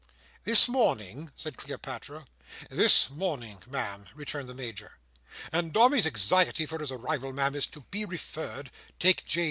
[0.45, 2.25] "This morning?" said Cleopatra.
[2.71, 4.93] "This morning, Ma'am," returned the Major.
[5.51, 9.39] "And Dombey's anxiety for his arrival, Ma'am, is to be referred—take J.